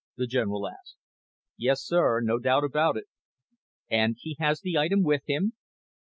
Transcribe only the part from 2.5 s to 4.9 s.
about it." "And he has the